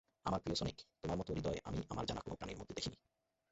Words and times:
আমার 0.25 0.39
প্রিয় 0.39 0.55
সনিক, 0.55 0.77
তোমার 1.01 1.17
মত 1.17 1.27
হৃদয় 1.31 1.59
আমি 1.63 1.79
আমার 1.89 2.05
জানা 2.05 2.21
কোন 2.21 2.33
প্রাণীর 2.35 2.57
মধ্যে 2.57 2.75
দেখিনি। 2.75 2.97